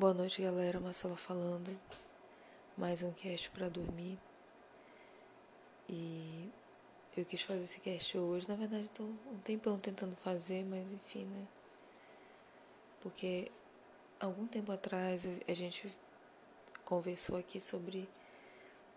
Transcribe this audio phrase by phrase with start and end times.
[0.00, 0.80] Boa noite, galera.
[0.80, 1.78] Marcela falando.
[2.74, 4.18] Mais um cast para dormir.
[5.90, 6.48] E
[7.14, 8.48] eu quis fazer esse cast hoje.
[8.48, 11.46] Na verdade, estou um tempão tentando fazer, mas enfim, né?
[13.02, 13.52] Porque
[14.18, 15.94] algum tempo atrás a gente
[16.82, 18.08] conversou aqui sobre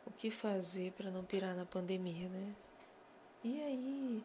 [0.07, 2.55] o que fazer para não pirar na pandemia, né?
[3.43, 4.23] E aí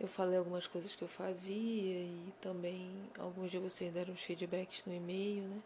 [0.00, 4.86] eu falei algumas coisas que eu fazia e também alguns de vocês deram os feedbacks
[4.86, 5.62] no e-mail, né?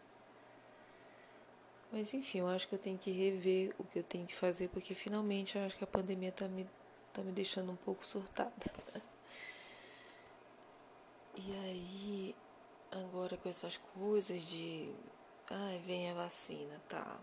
[1.91, 4.69] Mas enfim, eu acho que eu tenho que rever o que eu tenho que fazer,
[4.69, 6.69] porque finalmente eu acho que a pandemia tá me,
[7.11, 8.53] tá me deixando um pouco surtada.
[11.35, 12.35] E aí,
[12.91, 14.93] agora com essas coisas de.
[15.49, 17.19] Ai, vem a vacina, tá.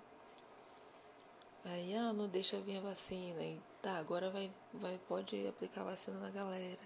[1.65, 3.43] Aí, ah, não deixa vir a vacina.
[3.43, 6.81] E tá, agora vai, vai, pode aplicar a vacina na galera.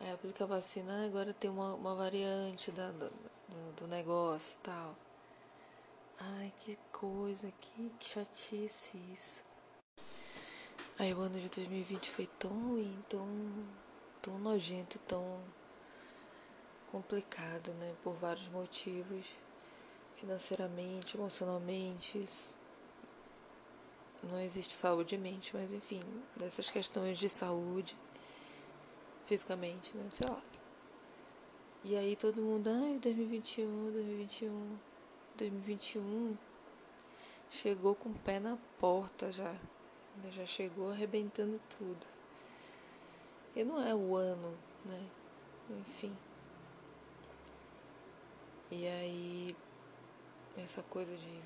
[0.00, 3.10] Aí aplica a vacina, agora tem uma, uma variante da, do,
[3.76, 4.96] do negócio tal.
[6.22, 9.42] Ai, que coisa, que, chatice isso.
[10.98, 13.26] Aí o ano de 2020 foi tão ruim, tão,
[14.20, 15.40] tão nojento, tão
[16.92, 17.94] complicado, né?
[18.02, 19.32] Por vários motivos.
[20.16, 22.22] Financeiramente, emocionalmente.
[24.22, 26.02] Não existe saúde mente, mas enfim,
[26.36, 27.96] dessas questões de saúde,
[29.24, 30.04] fisicamente, né?
[30.10, 30.42] Sei lá.
[31.82, 34.89] E aí todo mundo, ai, 2021, 2021.
[35.40, 36.36] 2021
[37.50, 39.54] chegou com o pé na porta já.
[40.30, 42.06] Já chegou arrebentando tudo.
[43.56, 45.08] E não é o ano, né?
[45.70, 46.14] Enfim.
[48.70, 49.56] E aí,
[50.58, 51.40] essa coisa de,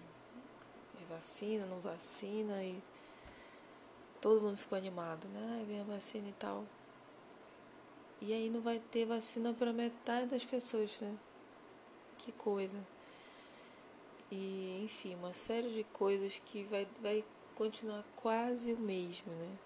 [0.99, 2.83] de vacina, não vacina, e
[4.21, 5.59] todo mundo ficou animado, né?
[5.59, 6.65] Aí vem a vacina e tal.
[8.21, 11.17] E aí não vai ter vacina para metade das pessoas, né?
[12.19, 12.94] Que coisa.
[14.37, 19.59] E, enfim, uma série de coisas que vai, vai continuar quase o mesmo, né?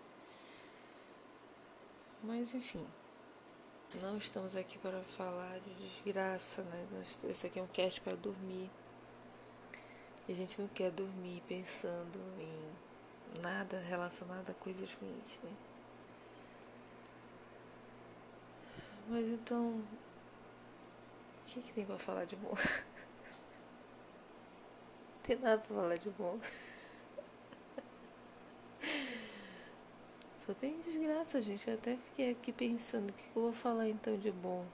[2.22, 2.86] Mas, enfim,
[4.02, 6.86] não estamos aqui para falar de desgraça, né?
[7.30, 8.68] Esse aqui é um cast para dormir.
[10.28, 15.52] E a gente não quer dormir pensando em nada relacionado a coisas ruins, né?
[19.08, 22.54] Mas então, o que, que tem para falar de bom?
[25.28, 26.40] tem nada pra falar de bom.
[30.38, 31.68] Só tem desgraça, gente.
[31.68, 34.64] Eu até fiquei aqui pensando o que eu vou falar então de bom.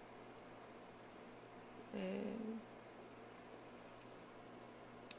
[1.92, 2.34] É...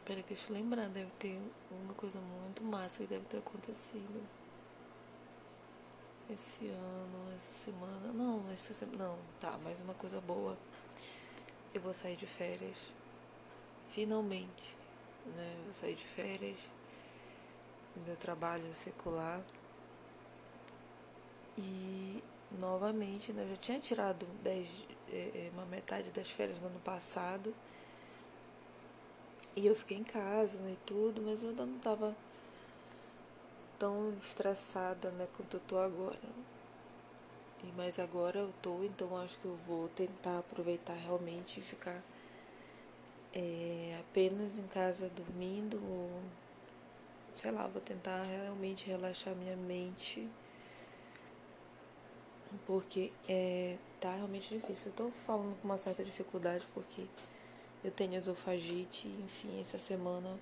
[0.06, 0.88] Peraí, deixa eu lembrar.
[0.88, 1.38] Deve ter
[1.70, 4.24] uma coisa muito massa que deve ter acontecido.
[6.30, 8.14] Esse ano, essa semana.
[8.14, 9.10] Não, essa semana.
[9.10, 10.58] Não, tá, mais uma coisa boa.
[11.74, 12.94] Eu vou sair de férias.
[13.90, 14.85] Finalmente
[15.26, 15.56] né?
[15.66, 16.58] Eu saí de férias,
[18.06, 19.42] meu trabalho secular.
[21.58, 22.24] E
[22.60, 24.68] novamente, né, eu já tinha tirado dez,
[25.12, 27.54] é, é, uma metade das férias no ano passado.
[29.56, 32.16] E eu fiquei em casa né, e tudo, mas eu ainda não estava
[33.80, 36.20] tão estressada né, quanto eu tô agora.
[37.76, 42.02] Mas agora eu tô, então acho que eu vou tentar aproveitar realmente e ficar
[43.36, 46.10] é, apenas em casa dormindo ou
[47.36, 50.28] sei lá, vou tentar realmente relaxar minha mente
[52.66, 54.92] porque é, tá realmente difícil.
[54.92, 57.06] Eu tô falando com uma certa dificuldade porque
[57.84, 60.40] eu tenho esofagite, enfim, essa semana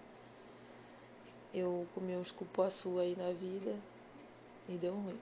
[1.53, 3.75] eu comi uns cupuaçu aí na vida
[4.69, 5.19] e deu ruim.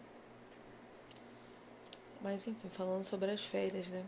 [2.21, 4.05] Mas enfim, falando sobre as férias, né?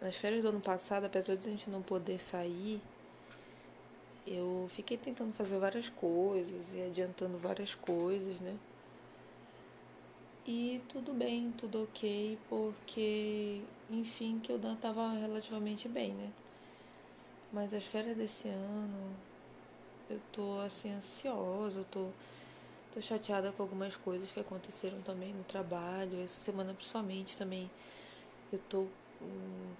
[0.00, 2.80] Nas férias do ano passado, apesar de a gente não poder sair,
[4.24, 8.54] eu fiquei tentando fazer várias coisas e adiantando várias coisas, né?
[10.46, 13.60] E tudo bem, tudo ok, porque,
[13.90, 16.30] enfim, que eu tava relativamente bem, né?
[17.52, 19.16] Mas as férias desse ano,
[20.08, 22.08] eu tô assim ansiosa, eu tô,
[22.94, 26.18] tô chateada com algumas coisas que aconteceram também no trabalho.
[26.20, 27.68] Essa semana, principalmente, também
[28.52, 28.86] eu tô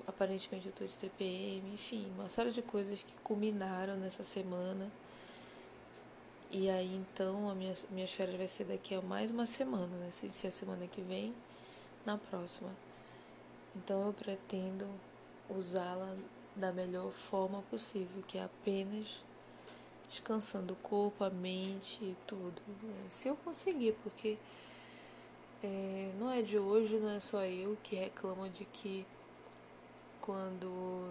[0.07, 4.91] aparentemente eu tô de TPM, enfim, uma série de coisas que culminaram nessa semana.
[6.51, 10.11] E aí então a minha, minhas férias vai ser daqui a mais uma semana, né?
[10.11, 11.35] Se, se é a semana que vem,
[12.07, 12.71] na próxima.
[13.77, 14.89] Então eu pretendo
[15.49, 16.17] usá-la
[16.57, 19.23] da melhor forma possível, que é apenas
[20.09, 22.61] descansando o corpo, a mente e tudo.
[22.83, 23.07] Né?
[23.09, 24.39] Se eu conseguir, porque
[25.63, 29.07] é, não é de hoje, não é só eu que reclamo de que
[30.29, 31.11] quando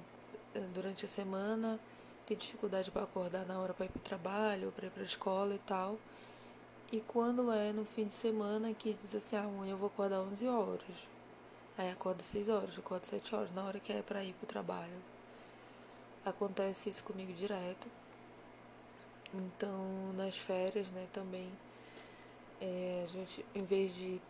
[0.54, 1.80] eh, durante a semana
[2.28, 5.06] tem dificuldade para acordar na hora para ir para o trabalho, para ir para a
[5.08, 5.98] escola e tal.
[6.92, 10.20] E quando é no fim de semana que diz assim, ah, amanhã eu vou acordar
[10.20, 11.08] 11 horas.
[11.76, 14.48] Aí acorda 6 horas, acorda 7 horas, na hora que é para ir para o
[14.48, 15.02] trabalho.
[16.24, 17.88] Acontece isso comigo direto.
[19.34, 21.52] Então, nas férias, né, também,
[22.62, 24.22] é, a gente, em vez de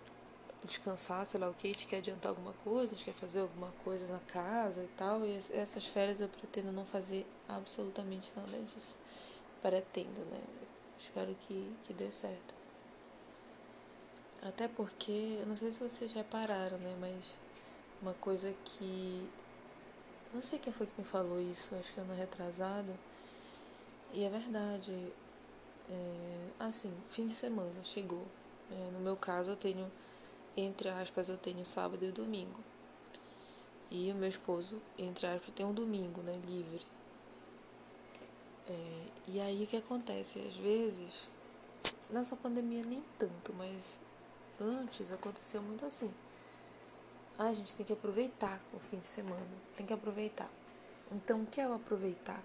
[0.68, 3.40] descansar, sei lá o que, a gente quer adiantar alguma coisa, a gente quer fazer
[3.40, 5.26] alguma coisa na casa e tal.
[5.26, 8.98] E essas férias eu pretendo não fazer absolutamente nada disso.
[9.62, 10.42] Pretendo, né?
[11.00, 12.54] Espero que, que dê certo.
[14.42, 16.96] Até porque, eu não sei se vocês já pararam, né?
[17.00, 17.36] Mas
[18.02, 19.28] uma coisa que.
[20.34, 22.94] Não sei quem foi que me falou isso, acho que ano retrasado.
[24.14, 25.14] E é verdade.
[25.90, 28.26] É, assim, fim de semana chegou.
[28.72, 29.90] É, no meu caso, eu tenho
[30.58, 32.60] entre aspas, eu tenho sábado e domingo.
[33.92, 36.86] E o meu esposo, entre aspas, tem um domingo, né, livre.
[38.68, 40.40] É, e aí o que acontece?
[40.40, 41.30] Às vezes,
[42.10, 44.02] nessa pandemia nem tanto, mas
[44.60, 46.12] antes acontecia muito assim.
[47.38, 49.46] Ah, a gente tem que aproveitar o fim de semana,
[49.78, 50.50] tem que aproveitar.
[51.12, 52.44] Então, o que é o aproveitar?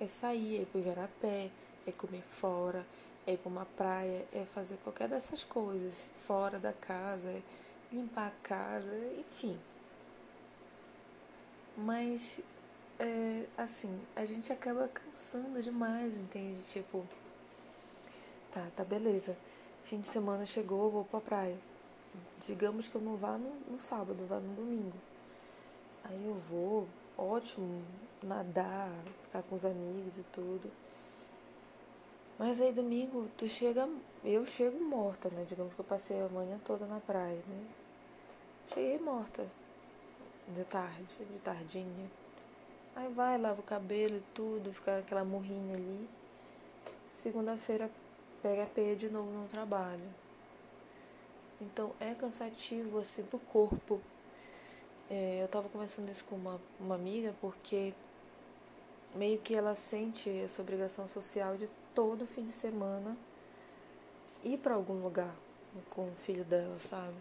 [0.00, 1.50] É sair, é pegar a pé,
[1.86, 2.84] é comer fora,
[3.28, 7.42] é ir para uma praia, é fazer qualquer dessas coisas fora da casa, é
[7.92, 9.54] limpar a casa, enfim.
[11.76, 12.40] Mas,
[12.98, 16.58] é, assim, a gente acaba cansando demais, entende?
[16.72, 17.04] Tipo,
[18.50, 19.36] tá, tá beleza.
[19.84, 21.58] Fim de semana chegou, vou pra praia.
[22.46, 24.96] Digamos que eu não vá no, no sábado, vá no domingo.
[26.04, 26.88] Aí eu vou,
[27.18, 27.82] ótimo,
[28.22, 28.90] nadar,
[29.22, 30.70] ficar com os amigos e tudo.
[32.38, 33.88] Mas aí domingo tu chega,
[34.24, 35.44] eu chego morta, né?
[35.48, 37.64] Digamos que eu passei a manhã toda na praia, né?
[38.72, 39.44] Cheguei morta.
[40.54, 42.10] De tarde, de tardinha.
[42.94, 46.08] Aí vai, lava o cabelo e tudo, fica aquela morrinha ali.
[47.12, 47.90] Segunda-feira
[48.40, 50.08] pega a peia de novo no trabalho.
[51.60, 54.00] Então é cansativo assim pro corpo.
[55.10, 57.92] É, eu tava conversando isso com uma, uma amiga porque
[59.14, 61.68] meio que ela sente essa obrigação social de
[61.98, 63.16] todo fim de semana
[64.44, 65.34] ir para algum lugar
[65.90, 67.16] com o filho dela, sabe?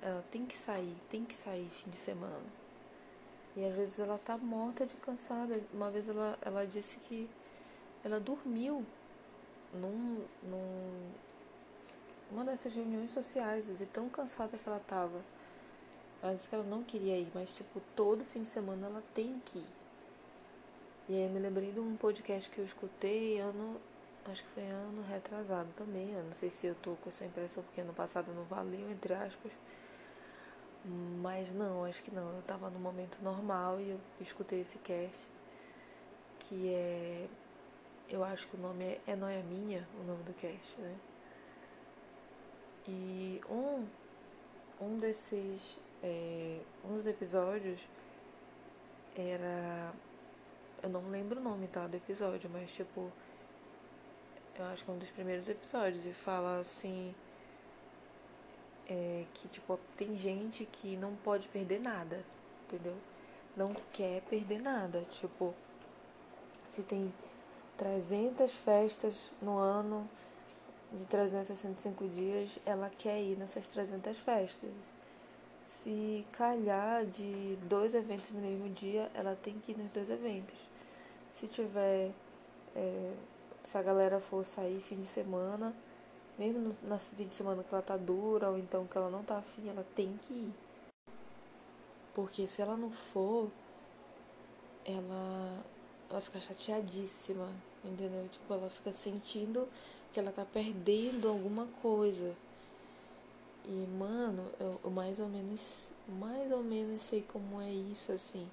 [0.00, 2.46] Ela tem que sair, tem que sair fim de semana.
[3.54, 5.60] E às vezes ela tá morta de cansada.
[5.74, 7.28] Uma vez ela, ela disse que
[8.02, 8.82] ela dormiu
[9.74, 11.10] num, num
[12.30, 15.20] uma dessas reuniões sociais, de tão cansada que ela tava.
[16.22, 19.38] Ela disse que ela não queria ir, mas tipo, todo fim de semana ela tem
[19.44, 19.85] que ir.
[21.08, 23.80] E aí eu me lembrei de um podcast que eu escutei ano,
[24.24, 26.10] acho que foi ano retrasado também.
[26.12, 29.14] Eu não sei se eu tô com essa impressão porque ano passado não valeu, entre
[29.14, 29.52] aspas.
[31.22, 32.34] Mas não, acho que não.
[32.34, 35.16] Eu tava no momento normal e eu escutei esse cast.
[36.40, 37.28] Que é.
[38.08, 40.96] Eu acho que o nome é É Noia Minha, o nome do cast, né?
[42.88, 43.86] E um,
[44.80, 45.78] um desses.
[46.02, 47.80] É, um dos episódios
[49.16, 49.92] era
[50.82, 51.86] eu não lembro o nome, tá?
[51.86, 53.10] Do episódio, mas tipo.
[54.58, 56.04] Eu acho que é um dos primeiros episódios.
[56.06, 57.14] E fala assim.
[58.88, 62.24] É, que tipo, tem gente que não pode perder nada,
[62.64, 62.96] entendeu?
[63.56, 65.04] Não quer perder nada.
[65.20, 65.54] Tipo,
[66.68, 67.12] se tem
[67.76, 70.08] 300 festas no ano,
[70.92, 74.70] de 365 dias, ela quer ir nessas 300 festas.
[75.64, 80.56] Se calhar de dois eventos no mesmo dia, ela tem que ir nos dois eventos.
[81.36, 82.14] Se tiver.
[82.74, 83.12] É,
[83.62, 85.74] se a galera for sair fim de semana,
[86.38, 89.22] mesmo no, na fim de semana que ela tá dura, ou então que ela não
[89.22, 90.54] tá afim, ela tem que ir.
[92.14, 93.50] Porque se ela não for,
[94.86, 95.62] ela,
[96.08, 97.52] ela fica chateadíssima,
[97.84, 98.26] entendeu?
[98.30, 99.68] Tipo, ela fica sentindo
[100.14, 102.34] que ela tá perdendo alguma coisa.
[103.62, 108.48] E, mano, eu, eu mais ou menos, mais ou menos sei como é isso, assim.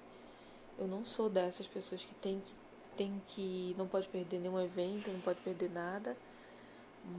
[0.78, 2.63] Eu não sou dessas pessoas que tem que
[2.96, 6.16] tem que não pode perder nenhum evento, não pode perder nada.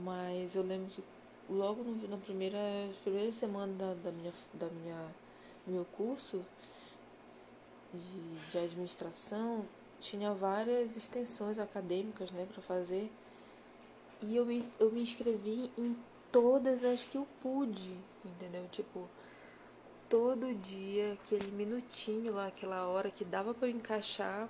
[0.02, 1.02] Mas eu lembro que
[1.48, 2.58] logo no, na primeira,
[3.04, 5.14] primeira semana da, da minha da minha
[5.66, 6.44] do meu curso
[7.92, 9.64] de, de administração
[10.00, 13.10] tinha várias extensões acadêmicas, né, para fazer.
[14.22, 15.96] E eu me, eu me inscrevi em
[16.30, 18.66] todas as que eu pude, entendeu?
[18.70, 19.08] Tipo,
[20.08, 24.48] todo dia, aquele minutinho lá, aquela hora que dava para encaixar,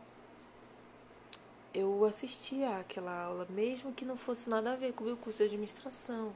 [1.76, 5.38] eu assistia àquela aula, mesmo que não fosse nada a ver com o meu curso
[5.38, 6.33] de administração.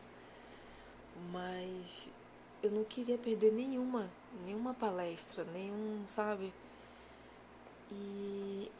[1.33, 2.09] Mas
[2.63, 4.11] eu não queria perder nenhuma,
[4.45, 6.53] nenhuma palestra, nenhum, sabe?
[7.91, 8.71] E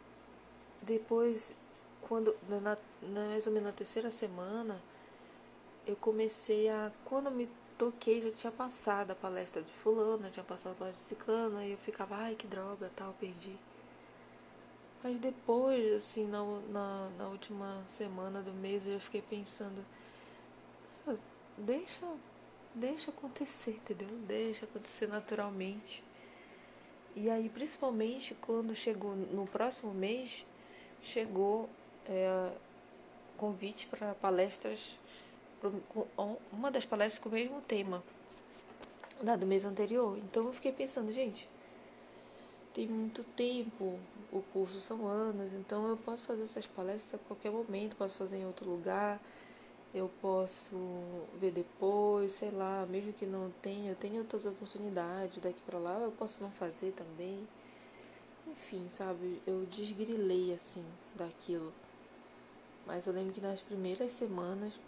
[0.83, 1.55] depois,
[2.03, 4.81] quando na, na, mais ou menos na terceira semana,
[5.87, 6.93] eu comecei a.
[7.07, 7.49] Quando eu me
[7.79, 11.57] toquei, já tinha passado a palestra de fulano, já tinha passado a palestra de ciclano,
[11.57, 13.57] aí eu ficava, ai que droga, tal, perdi.
[15.03, 19.85] Mas depois, assim, na, na, na última semana do mês, eu fiquei pensando,
[21.57, 22.07] deixa,
[22.75, 24.09] deixa acontecer, entendeu?
[24.27, 26.03] Deixa acontecer naturalmente.
[27.17, 30.45] E aí, principalmente quando chegou no próximo mês,
[31.03, 31.69] chegou
[32.07, 32.53] é,
[33.37, 34.95] convite para palestras,
[36.53, 38.03] uma das palestras com o mesmo tema
[39.23, 40.19] da do mês anterior.
[40.19, 41.49] Então eu fiquei pensando, gente,
[42.73, 43.99] tem muito tempo,
[44.33, 48.39] o curso são anos, então eu posso fazer essas palestras a qualquer momento, posso fazer
[48.39, 49.21] em outro lugar,
[49.93, 50.77] eu posso
[51.41, 55.99] ver depois, sei lá, mesmo que não tenha, eu tenho outras oportunidades daqui para lá,
[55.99, 57.47] eu posso não fazer também.
[58.47, 60.85] Enfim, sabe, eu desgrilei assim
[61.17, 61.73] daquilo.
[62.87, 64.79] Mas eu lembro que nas primeiras semanas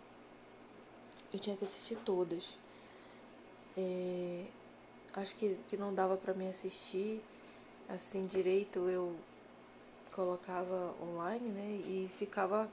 [1.32, 2.56] eu tinha que assistir todas.
[3.76, 4.46] É,
[5.14, 7.22] acho que, que não dava para me assistir
[7.94, 9.14] assim direito, eu
[10.14, 11.80] colocava online, né?
[11.86, 12.70] E ficava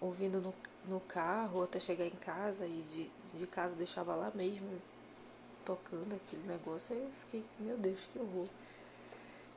[0.00, 0.54] ouvindo no,
[0.86, 4.80] no carro até chegar em casa e de, de casa deixava lá mesmo
[5.64, 6.94] tocando aquele negócio.
[6.94, 8.48] Aí eu fiquei, meu Deus, que horror.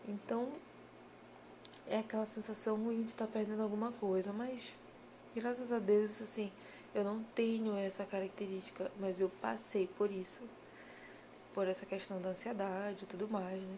[0.07, 0.51] Então
[1.87, 4.73] é aquela sensação ruim de estar tá perdendo alguma coisa, mas
[5.35, 6.51] graças a Deus, assim,
[6.95, 10.41] eu não tenho essa característica, mas eu passei por isso,
[11.53, 13.77] por essa questão da ansiedade e tudo mais, né?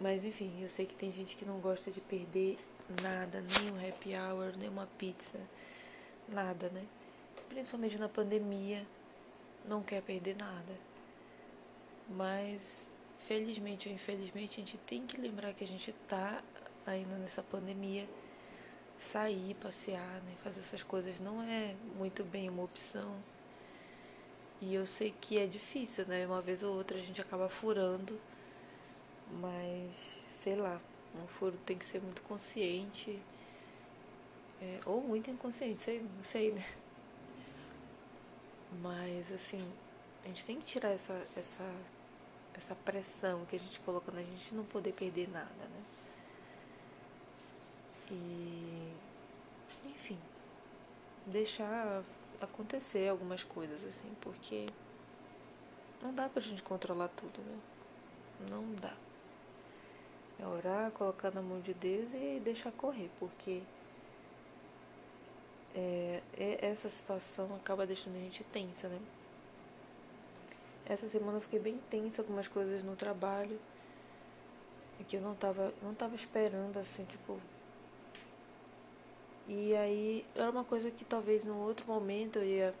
[0.00, 2.58] Mas enfim, eu sei que tem gente que não gosta de perder
[3.02, 5.38] nada, nem um happy hour, nem uma pizza,
[6.28, 6.84] nada, né?
[7.48, 8.86] Principalmente na pandemia,
[9.64, 10.74] não quer perder nada.
[12.08, 12.88] Mas
[13.18, 16.42] felizmente ou infelizmente a gente tem que lembrar que a gente tá
[16.86, 18.08] ainda nessa pandemia.
[19.12, 20.34] Sair, passear, né?
[20.42, 23.14] fazer essas coisas não é muito bem uma opção.
[24.60, 26.26] E eu sei que é difícil, né?
[26.26, 28.18] Uma vez ou outra a gente acaba furando,
[29.40, 29.94] mas
[30.26, 30.80] sei lá,
[31.38, 33.18] furo tem que ser muito consciente.
[34.60, 36.64] É, ou muito inconsciente, sei, não sei, né?
[38.82, 39.62] Mas assim,
[40.24, 41.74] a gente tem que tirar essa, essa,
[42.56, 45.82] essa pressão que a gente coloca na gente não poder perder nada, né?
[48.10, 48.92] E
[49.84, 50.18] enfim,
[51.26, 52.02] deixar
[52.40, 54.66] acontecer algumas coisas assim, porque
[56.02, 57.58] não dá pra gente controlar tudo, né?
[58.50, 59.07] Não dá.
[60.40, 63.60] É orar, colocar na mão de Deus e deixar correr, porque
[65.74, 66.20] é,
[66.60, 69.00] essa situação acaba deixando a gente tensa, né?
[70.86, 73.58] Essa semana eu fiquei bem tensa com algumas coisas no trabalho
[75.08, 77.40] que eu não tava, não tava esperando, assim, tipo.
[79.48, 82.74] E aí era uma coisa que talvez no outro momento eu ia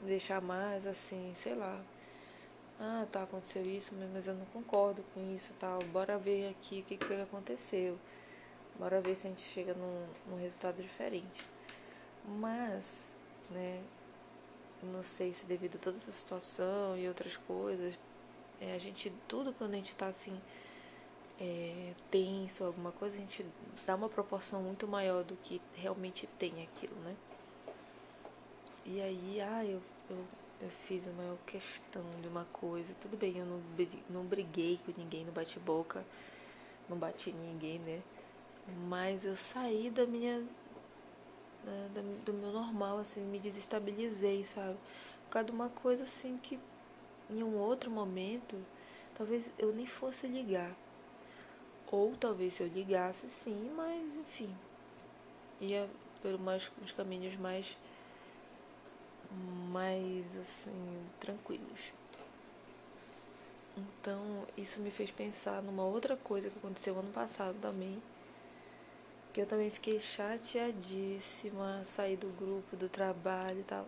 [0.00, 1.78] deixar mais assim, sei lá,
[2.78, 5.84] ah, tá, aconteceu isso, mas eu não concordo com isso tal.
[5.84, 7.98] Bora ver aqui o que, que foi que aconteceu.
[8.78, 11.44] Bora ver se a gente chega num, num resultado diferente.
[12.24, 13.08] Mas,
[13.50, 13.84] né,
[14.82, 17.94] não sei se devido a toda essa situação e outras coisas,
[18.60, 20.40] é, a gente, tudo quando a gente tá assim,
[21.38, 23.44] é, tenso, alguma coisa, a gente
[23.86, 27.16] dá uma proporção muito maior do que realmente tem aquilo, né?
[28.84, 30.28] E aí, ah, eu, eu
[30.64, 32.94] eu fiz a maior questão de uma coisa.
[32.94, 33.60] Tudo bem, eu não,
[34.08, 36.02] não briguei com ninguém, não bati boca,
[36.88, 38.02] não bati ninguém, né?
[38.88, 40.42] Mas eu saí da minha.
[41.64, 44.76] Da, do meu normal, assim, me desestabilizei, sabe?
[45.24, 46.58] Por causa de uma coisa assim que
[47.30, 48.56] em um outro momento
[49.14, 50.74] talvez eu nem fosse ligar.
[51.90, 54.54] Ou talvez eu ligasse sim, mas enfim.
[55.60, 55.88] Ia
[56.24, 57.76] por mais, os caminhos mais
[59.70, 61.92] mais assim, tranquilos.
[63.76, 68.00] Então, isso me fez pensar numa outra coisa que aconteceu ano passado também.
[69.32, 73.86] Que eu também fiquei chateadíssima, sair do grupo, do trabalho e tal.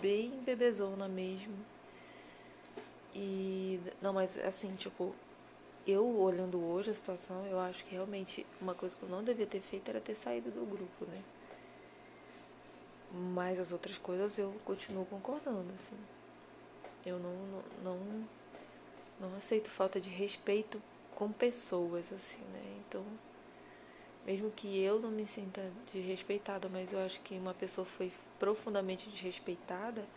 [0.00, 1.54] Bem bebezona mesmo.
[3.14, 3.80] E.
[4.00, 5.14] Não, mas assim, tipo.
[5.84, 9.46] Eu olhando hoje a situação, eu acho que realmente uma coisa que eu não devia
[9.48, 11.20] ter feito era ter saído do grupo, né?
[13.12, 15.96] Mas as outras coisas eu continuo concordando, assim.
[17.04, 18.28] Eu não, não, não,
[19.20, 20.82] não aceito falta de respeito
[21.14, 22.82] com pessoas, assim, né?
[22.88, 23.04] Então,
[24.24, 29.08] mesmo que eu não me sinta desrespeitada, mas eu acho que uma pessoa foi profundamente
[29.10, 30.08] desrespeitada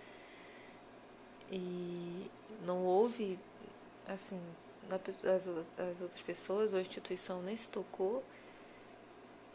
[1.51, 2.29] e
[2.61, 3.39] não houve,
[4.07, 4.39] assim,
[4.89, 5.47] as,
[5.79, 8.23] as outras pessoas ou a instituição nem se tocou,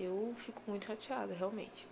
[0.01, 1.87] Eu fico muito chateada, realmente.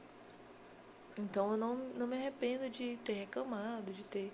[1.18, 4.32] Então eu não, não me arrependo de ter reclamado, de ter,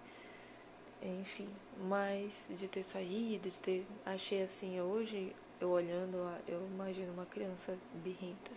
[1.02, 1.48] enfim,
[1.88, 3.86] mas de ter saído, de ter.
[4.04, 7.74] Achei assim, hoje, eu olhando, eu imagino uma criança
[8.04, 8.50] birrenta.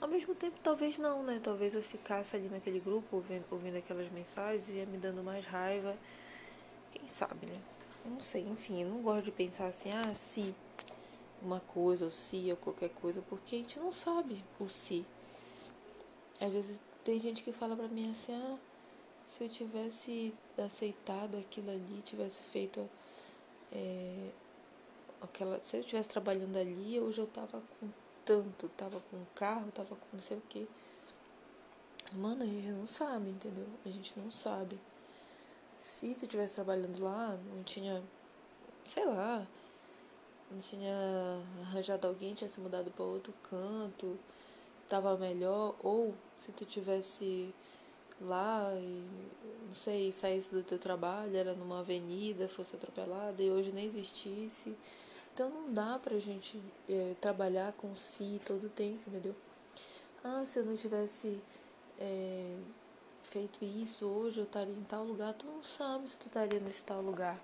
[0.00, 1.38] Ao mesmo tempo, talvez não, né?
[1.40, 5.94] Talvez eu ficasse ali naquele grupo ouvindo, ouvindo aquelas mensagens ia me dando mais raiva.
[6.92, 7.60] Quem sabe, né?
[8.06, 10.54] Não sei, enfim, eu não gosto de pensar assim, ah, se
[11.42, 15.04] uma coisa, ou se, ou qualquer coisa, porque a gente não sabe o se.
[16.40, 18.58] Às vezes tem gente que fala pra mim assim, ah,
[19.24, 22.88] se eu tivesse aceitado aquilo ali, tivesse feito
[23.72, 24.30] é,
[25.20, 25.60] aquela.
[25.60, 27.88] Se eu estivesse trabalhando ali, hoje eu tava com
[28.24, 30.68] tanto, tava com carro, tava com não sei o que.
[32.14, 33.66] Mano, a gente não sabe, entendeu?
[33.86, 34.78] A gente não sabe.
[35.78, 38.02] Se tu estivesse trabalhando lá, não tinha,
[38.84, 39.46] sei lá,
[40.50, 40.94] não tinha
[41.62, 44.18] arranjado alguém, tinha se mudado para outro canto,
[44.88, 47.54] tava melhor, ou se tu tivesse
[48.20, 49.06] lá e
[49.66, 54.76] não sei, saísse do teu trabalho, era numa avenida, fosse atropelada e hoje nem existisse.
[55.32, 59.34] Então não dá pra gente é, trabalhar com si todo o tempo, entendeu?
[60.22, 61.40] Ah, se eu não tivesse
[61.98, 62.58] é,
[63.22, 65.32] feito isso hoje, eu estaria em tal lugar.
[65.34, 67.40] Tu não sabe se tu estaria nesse tal lugar.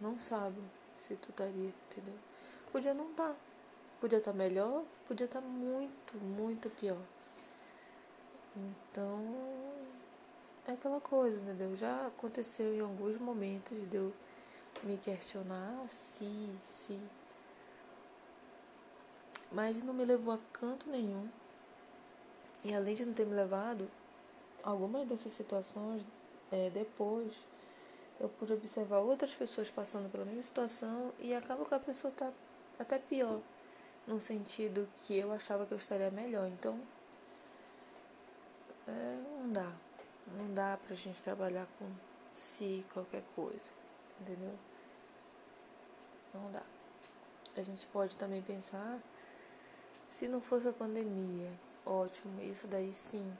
[0.00, 0.60] Não sabe
[0.96, 2.18] se tu estaria, entendeu?
[2.72, 3.36] Podia não estar.
[4.00, 7.02] Podia estar tá melhor, podia estar tá muito, muito pior.
[8.56, 9.22] Então,
[10.66, 11.76] é aquela coisa, entendeu?
[11.76, 14.12] Já aconteceu em alguns momentos de eu
[14.82, 16.98] me questionar se, se.
[19.52, 21.28] Mas não me levou a canto nenhum.
[22.64, 23.90] E além de não ter me levado,
[24.62, 26.06] algumas dessas situações,
[26.50, 27.34] é, depois,
[28.18, 32.32] eu pude observar outras pessoas passando pela mesma situação e acaba que a pessoa tá
[32.78, 33.40] até pior,
[34.10, 36.46] no sentido que eu achava que eu estaria melhor.
[36.48, 36.76] Então,
[38.86, 39.72] é, não dá.
[40.36, 41.86] Não dá pra gente trabalhar com
[42.32, 43.70] si qualquer coisa,
[44.20, 44.58] entendeu?
[46.34, 46.62] Não dá.
[47.56, 49.00] A gente pode também pensar,
[50.08, 51.52] se não fosse a pandemia,
[51.86, 53.32] ótimo, isso daí sim,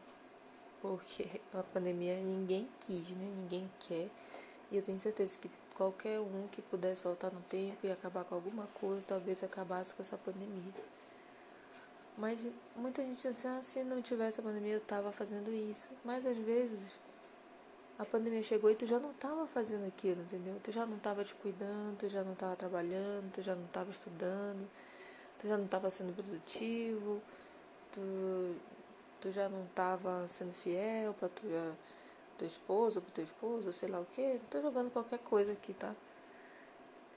[0.81, 3.25] porque a pandemia ninguém quis, né?
[3.37, 4.09] Ninguém quer.
[4.71, 8.35] E eu tenho certeza que qualquer um que pudesse voltar no tempo e acabar com
[8.35, 10.75] alguma coisa, talvez acabasse com essa pandemia.
[12.19, 15.89] Mas muita gente diz assim, ah, se não tivesse a pandemia eu tava fazendo isso.
[16.05, 16.81] Mas às vezes
[17.99, 20.61] a pandemia chegou e tu já não tava fazendo aquilo, entendeu?
[20.63, 23.91] Tu já não tava te cuidando, tu já não tava trabalhando, tu já não tava
[23.91, 24.69] estudando,
[25.39, 27.23] tu já não tava sendo produtivo,
[27.91, 28.01] tu
[29.19, 31.77] tu já não estava sendo fiel para tua,
[32.41, 34.23] tua esposa, para teu esposo, sei lá o que.
[34.23, 35.95] Não tô jogando qualquer coisa aqui, tá?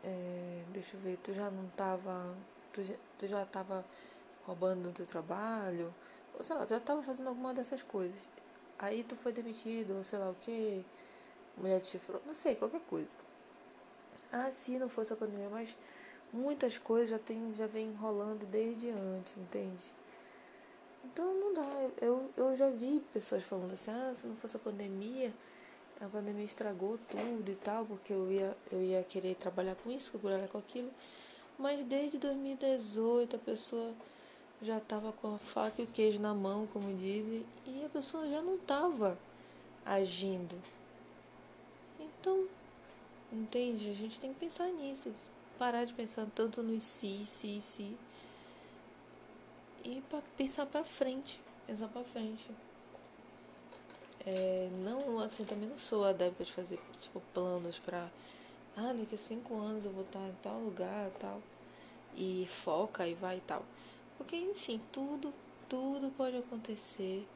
[0.03, 2.36] É, deixa eu ver, tu já não estava
[2.73, 2.81] tu,
[3.17, 3.86] tu, já estava
[4.45, 5.93] roubando no teu trabalho,
[6.36, 8.27] ou sei lá, tu já estava fazendo alguma dessas coisas.
[8.79, 10.83] Aí tu foi demitido, ou sei lá o que,
[11.57, 13.15] mulher te chifrou, não sei, qualquer coisa.
[14.31, 15.77] Ah, se não fosse a pandemia, mas
[16.33, 19.83] muitas coisas já, tem, já vem enrolando desde antes, entende?
[21.03, 21.89] Então não dá.
[22.01, 25.33] Eu, eu já vi pessoas falando assim, ah, se não fosse a pandemia,
[25.99, 30.17] a pandemia estragou tudo e tal, porque eu ia, eu ia querer trabalhar com isso,
[30.17, 30.91] trabalhar com aquilo.
[31.57, 33.93] Mas desde 2018 a pessoa
[34.61, 38.27] já estava com a faca e o queijo na mão, como dizem, e a pessoa
[38.27, 39.17] já não estava
[39.85, 40.55] agindo.
[41.99, 42.47] Então,
[43.31, 43.89] entende?
[43.89, 45.11] A gente tem que pensar nisso.
[45.59, 47.95] Parar de pensar tanto no si, si, si
[49.84, 52.50] e para pensar para frente, pensar para frente.
[54.26, 58.10] É, não, assim, também não sou adepta de fazer, tipo, planos para
[58.76, 61.39] ah, daqui a cinco anos eu vou estar em tal lugar, tal,
[62.15, 63.63] e foca e vai e tal.
[64.17, 65.32] Porque, enfim, tudo,
[65.69, 67.28] tudo pode acontecer.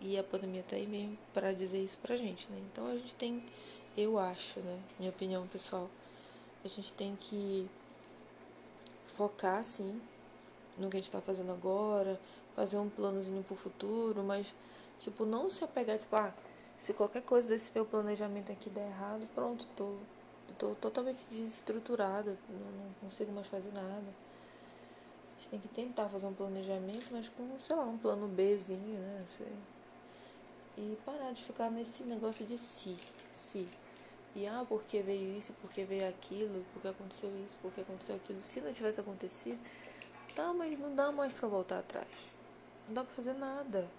[0.00, 2.62] E a pandemia tá aí mesmo para dizer isso pra gente, né?
[2.70, 3.42] Então a gente tem,
[3.96, 4.80] eu acho, né?
[4.98, 5.90] Minha opinião pessoal,
[6.64, 7.68] a gente tem que
[9.08, 10.00] focar, sim,
[10.78, 12.18] no que a gente tá fazendo agora,
[12.54, 14.54] fazer um planozinho pro futuro, mas,
[14.98, 16.32] tipo, não se apegar, tipo, ah,
[16.76, 19.94] se qualquer coisa desse meu planejamento aqui der errado, pronto, tô,
[20.58, 24.06] tô totalmente desestruturada, não, não consigo mais fazer nada.
[25.36, 28.98] A gente tem que tentar fazer um planejamento, mas com, sei lá, um plano Bzinho,
[28.98, 29.24] né?
[30.76, 32.96] E parar de ficar nesse negócio de si,
[33.30, 33.68] si.
[34.34, 38.40] E ah, porque veio isso, porque veio aquilo, porque aconteceu isso, porque aconteceu aquilo.
[38.40, 39.58] Se não tivesse acontecido,
[40.38, 42.30] Tá, mas não dá mais para voltar atrás.
[42.86, 43.90] Não dá para fazer nada.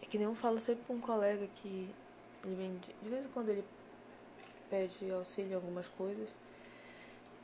[0.00, 1.92] É que nem eu falo sempre com um colega que
[2.44, 3.64] ele vem de, de vez em quando ele
[4.68, 6.32] pede auxílio em algumas coisas.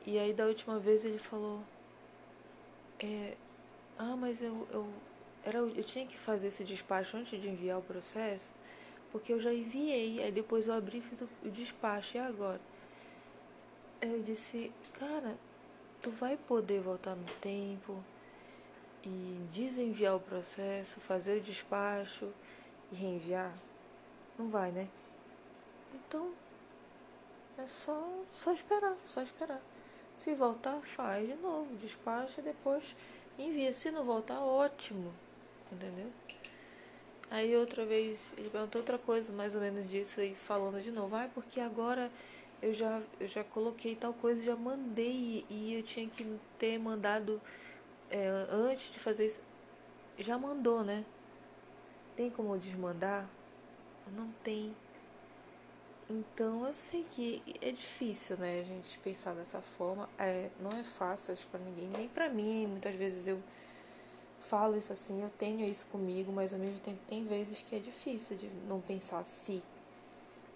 [0.06, 1.62] E aí da última vez ele falou:
[2.98, 3.36] é,
[3.98, 5.02] Ah, mas eu, eu,
[5.44, 8.52] era, eu tinha que fazer esse despacho antes de enviar o processo,
[9.10, 12.60] porque eu já enviei, aí depois eu abri e fiz o, o despacho, e agora?
[14.00, 15.38] Eu disse, cara,
[16.06, 18.00] tu vai poder voltar no tempo
[19.02, 22.32] e desenviar o processo, fazer o despacho
[22.92, 23.52] e reenviar?
[24.38, 24.88] Não vai, né?
[25.92, 26.32] Então,
[27.58, 29.60] é só, só esperar, só esperar.
[30.14, 32.94] Se voltar, faz de novo, despacha e depois
[33.36, 33.74] envia.
[33.74, 35.12] Se não voltar, ótimo,
[35.72, 36.12] entendeu?
[37.28, 41.16] Aí outra vez ele perguntou outra coisa, mais ou menos disso, e falando de novo,
[41.16, 42.12] ah, porque agora
[42.62, 46.24] eu já, eu já coloquei tal coisa, já mandei e eu tinha que
[46.58, 47.40] ter mandado
[48.10, 49.40] é, antes de fazer isso.
[50.18, 51.04] Já mandou, né?
[52.16, 53.28] Tem como desmandar?
[54.16, 54.74] Não tem.
[56.08, 60.08] Então eu sei que é difícil, né, a gente pensar dessa forma.
[60.18, 62.66] É, não é fácil para ninguém, nem para mim.
[62.66, 63.38] Muitas vezes eu
[64.40, 67.78] falo isso assim, eu tenho isso comigo, mas ao mesmo tempo tem vezes que é
[67.78, 69.62] difícil de não pensar se.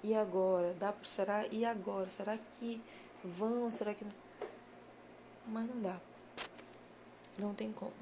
[0.03, 0.75] E agora?
[0.75, 1.47] Dá para será?
[1.49, 2.09] E agora?
[2.09, 2.81] Será que
[3.23, 3.71] vão?
[3.71, 4.07] Será que
[5.47, 6.01] Mas não dá.
[7.39, 7.93] Não tem como.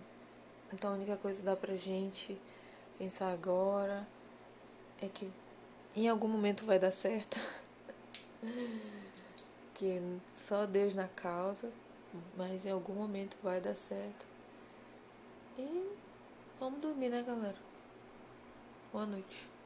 [0.72, 2.38] Então a única coisa que dá pra gente
[2.98, 4.06] pensar agora
[5.00, 5.30] é que
[5.96, 7.36] em algum momento vai dar certo.
[9.74, 10.00] que
[10.32, 11.70] só Deus na causa,
[12.36, 14.26] mas em algum momento vai dar certo.
[15.56, 15.96] E
[16.58, 17.58] vamos dormir, né, galera?
[18.92, 19.57] Boa noite.